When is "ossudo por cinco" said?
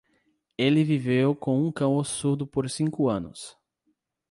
1.95-3.07